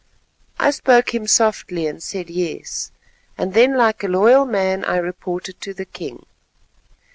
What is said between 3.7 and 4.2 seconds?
like a